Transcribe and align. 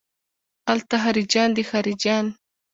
الته 0.71 0.95
خارجيان 1.03 1.49
دي 1.57 1.63
خارجيان. 1.71 2.25